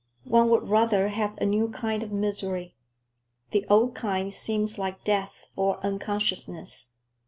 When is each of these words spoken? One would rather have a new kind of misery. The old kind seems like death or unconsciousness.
One 0.23 0.49
would 0.49 0.67
rather 0.67 1.09
have 1.09 1.37
a 1.37 1.45
new 1.45 1.69
kind 1.69 2.01
of 2.01 2.11
misery. 2.11 2.75
The 3.51 3.67
old 3.69 3.93
kind 3.93 4.33
seems 4.33 4.79
like 4.79 5.03
death 5.03 5.45
or 5.55 5.77
unconsciousness. 5.85 6.93